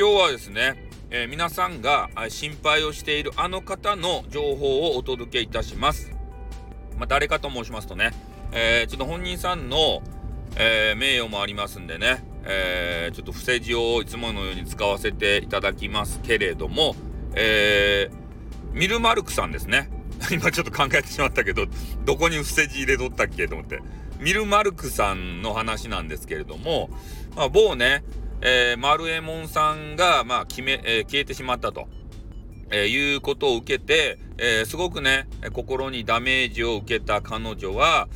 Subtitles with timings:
[0.00, 6.10] 今日はですね、えー、皆さんが心配をしているあの方の情報をお届けいたします。
[6.96, 8.12] まあ、誰かと申しますとね、
[8.50, 10.00] えー、ちょっと本人さんの、
[10.56, 16.96] えー、名誉もありますんでね、えちょっと伏せ字をいつものように使わせていただきますけれども、
[17.34, 18.20] えー
[18.72, 19.90] ミルマルクさんですね。
[20.32, 21.66] 今ちょっと考えてしまったけど、
[22.06, 23.80] どこに伏せ字入れとったっけと思って。
[24.18, 26.90] ミルマルクさんの話なんですけれども、
[27.36, 28.04] まあ、某ね、
[28.42, 31.88] えー、丸右衛門さんが、まあ、決め、えー、消えてしまったと、
[32.70, 38.08] えー、いうことを受けて、えー、すごくね、心にダメージを受けた彼女は、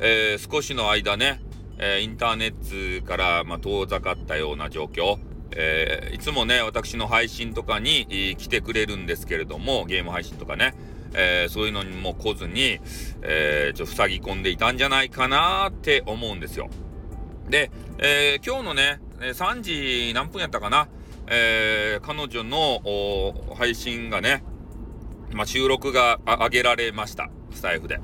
[0.00, 1.40] えー、少しの間ね、
[1.78, 5.18] えー、インターネットから、まあ、遠ざかったような状況、
[5.52, 8.06] えー、いつもね、私の配信とかに、
[8.38, 10.74] 来てくれるんですけれども、ゲーム配信とかね、
[11.14, 12.80] えー、そういうのにも来ずに、
[13.22, 16.68] えー、ちょっと塞ぎ込んでいたんじゃないかなって思うんですよ。
[17.48, 20.88] で、えー、今日のね、え3時何分やったかな、
[21.26, 24.42] えー、彼女の配信がね、
[25.32, 27.30] まあ、収録が上げられました。
[27.52, 28.00] スタイフで。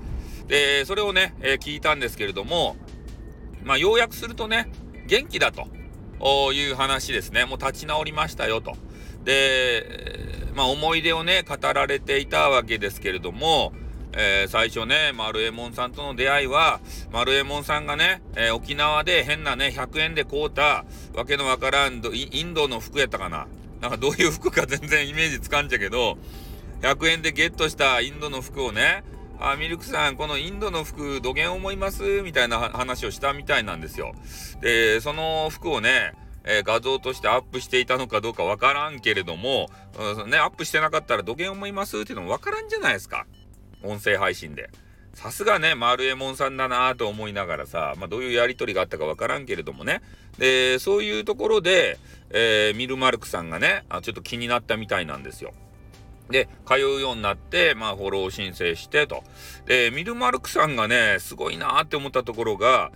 [0.47, 2.77] で、それをね、えー、聞いたんですけれども、
[3.65, 4.71] まあ、要約するとね、
[5.07, 5.69] 元気だと
[6.53, 7.47] いう話ですね。
[7.47, 8.77] もう立ち直りましたよと。
[9.25, 13.73] で、まあ、思い出をね、語られていたわけですけれども、
[14.19, 16.81] えー、最初ね、丸右衛門さんとの出会いは、
[17.13, 23.47] 丸右衛門さんがね、えー、沖縄で変なね、100円で買うた、わけのわからんインドの服やったかな。
[23.81, 26.17] なんかどういう服か全然イメージつかんじゃけど、
[26.81, 29.05] 100円でゲットしたインドの服をね、
[29.39, 32.23] あ、ミルクさん、このインドの服、どげん思います？
[32.23, 34.15] みたいな話をしたみたいなんですよ。
[34.63, 36.15] で、その服をね、
[36.65, 42.01] 画像としてアップしていたのかどうかわからんけれども、うん、ね、アップしてなかったらどげん思います？
[42.01, 43.27] っていうのもわからんじゃないですか。
[43.87, 44.71] 音声配信で。
[45.15, 50.03] さすがね、丸右衛門さんだなと思いながらさ、まあ、どういうやりとりがあったかわからんけれどもね。
[50.37, 51.99] で、そういうところで、
[52.31, 55.55] えー、ミルマルクさんがねあ、ちょっと気になったみたいなんですよ。
[56.31, 59.23] で、通うようになって、まあ、フォロー申請してと。
[59.67, 62.93] で、ミルマルクさんがね、すごいなって思ったところが、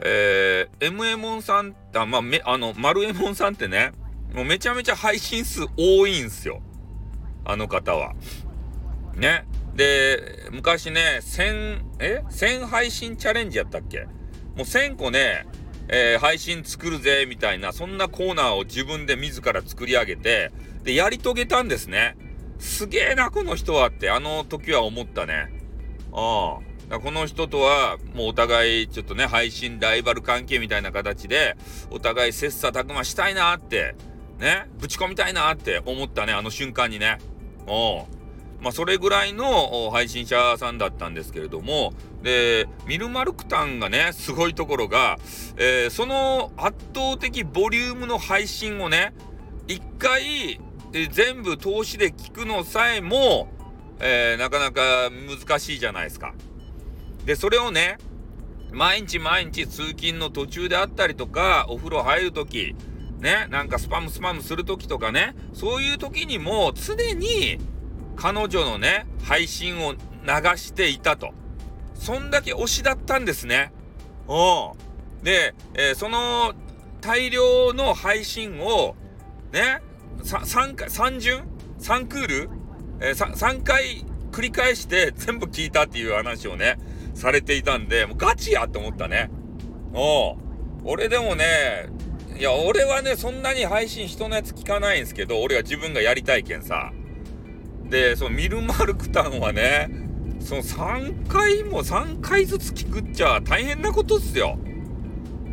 [0.00, 3.92] えー、M エモンさん、あ、まあ、め、あの、丸エモンさんってね、
[4.34, 6.60] もうめちゃめちゃ配信数多いんすよ。
[7.44, 8.14] あの方は。
[9.14, 9.46] ね。
[9.76, 14.04] で、昔ね、1000、え ?1000 配信チャレンジやったっけ？
[14.04, 14.10] も
[14.58, 15.46] う1000個ね、
[15.88, 20.50] えー、配信作るぜ、みたいな、そんなコーナーを自分で自ら作り上げて、
[20.82, 22.16] で、やり遂げたんですね。
[22.58, 25.52] すげえな、この人はって、あの時は思ったね。
[26.12, 26.58] あ
[26.90, 26.98] あ。
[27.00, 31.56] この人とは、もうお互い、ちょっとね、配信ライバル関係みたいな形で、
[31.90, 33.94] お互い切磋琢磨したいなって、
[34.38, 37.18] ね、ぶち込みたいなって思ったね、あの瞬間にね。
[37.66, 38.15] おう
[38.60, 45.18] まあ、それぐらいの配信者さんだったんですけれども、で、ミルマルクタンがね、すごいところが、
[45.56, 49.14] えー、その圧倒的ボリュームの配信をね、
[49.68, 50.60] 一回、
[51.10, 53.48] 全部投資で聞くのさえも、
[54.00, 56.34] えー、なかなか難しいじゃないですか。
[57.24, 57.98] で、それをね、
[58.72, 62.74] 毎日毎日通勤の途中であったりとか、お風呂入るとき、
[63.18, 67.58] ね、なんかスパムスパムするときとかね、そういうときにも常に
[68.16, 69.98] 彼女のね、配信を流
[70.56, 71.32] していたと。
[71.94, 73.72] そんだけ推しだったんですね。
[74.28, 74.32] う
[75.22, 75.24] ん。
[75.24, 76.54] で、えー、その
[77.00, 78.96] 大量の配信を、
[79.52, 79.80] ね、
[80.22, 81.44] 3回、3巡
[81.78, 82.50] ?3 クール、
[83.00, 86.78] えー、3回繰り返して全部聞いたっていう話をね、
[87.14, 89.30] されていたんで、もうガチやって思ったね。
[89.94, 90.36] おう。
[90.84, 91.88] 俺でもね、
[92.38, 96.92] いや、俺はね、そんなに配信人のやつ聞かないんですけど、俺は自分がやりたいけんさ。
[97.88, 99.88] で、そのミルマルクタンはね、
[100.40, 104.58] その3回も3回ずつ聞くっちゃ大変なことっすよ。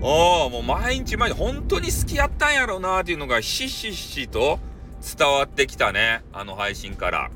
[0.01, 4.59] ああ、もう毎日毎日本当に好きやったんやろうなっていうのがひしひしと
[5.17, 6.23] 伝わってきたね。
[6.33, 7.31] あの配信から。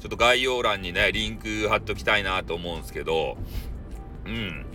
[0.00, 3.36] ちょっと概要欄にね、リンク貼っときたいなと思うんですけど、
[4.26, 4.66] うん。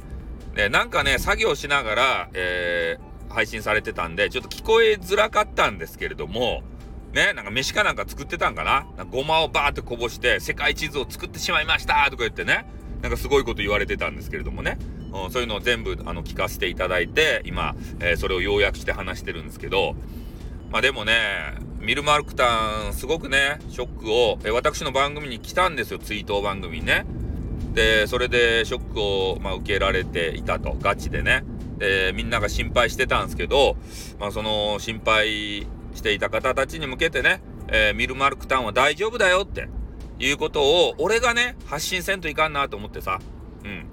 [0.55, 6.63] で、なんかね、作業しながら、えー、配信されてたんで、ちょっと聞こえづらかったんですけれども、
[7.13, 8.87] ね、なんか飯かなんか作ってたんかな？
[8.97, 12.65] なごまをバーってこぼして、世界地図を作ってしまいましたとか言ってね、
[13.01, 14.77] なんかすごいこと言われてたんですけれどもね、
[15.13, 19.95] うん、そういうのを全部あの聞かせていただいて、今、えー、それを要約して話してるんですけど、
[20.69, 27.05] まあでもね、ミルマルクタン、すごくね、ショックを、えー、私の番組に来たんですよ、追悼番組にね。
[27.73, 31.43] で、それでショックを、まあ、受けられていたと、ガチでね。
[31.77, 33.75] で、みんなが心配してたんですけど、
[34.19, 39.69] まあその心配していた方たちに向けてね、えー、ミルマルクタンは大丈夫だよって
[40.19, 43.19] いうことを、俺がね、発信せんといかんなと思ってさ、
[43.63, 43.85] うん。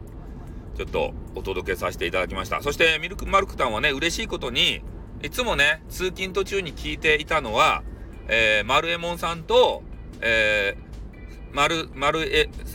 [0.77, 2.63] ちょっとお届けさせていただきました。
[2.63, 4.83] そしてミルクマルクタンはね、嬉しいことに、
[5.23, 7.83] いつもね、通勤途中に聞いていたのは、
[8.29, 9.83] えー、丸右衛門さんと、
[10.21, 12.21] えー、丸、丸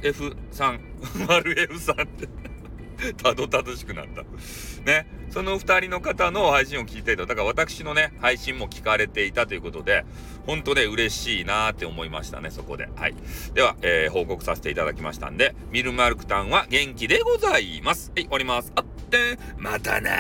[0.04, 0.82] F さん、
[1.28, 2.28] 丸 F さんって
[3.14, 4.24] たどたどしくなった。
[4.84, 5.08] ね。
[5.34, 7.26] その2人の方の配信を聞いていた。
[7.26, 10.06] だから私のね、配信も聞かれていたということで、
[10.46, 12.88] ほんとね、嬉しいなーって思いましたね、そこで。
[12.96, 13.16] はい。
[13.56, 18.12] では、えー、報告させていただきましたんで、ミルマルクタンは元気でございます。
[18.16, 18.72] はい、終わります。
[18.76, 20.12] あって、またな